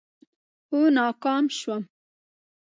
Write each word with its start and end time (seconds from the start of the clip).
خو 0.65 0.77
ناکام 0.95 1.45
شوم. 1.59 1.83